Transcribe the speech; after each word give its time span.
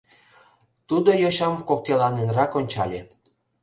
Тудо 0.87 1.11
йочам 1.21 1.53
коктеланенрак 1.69 2.51
ончале. 2.59 2.99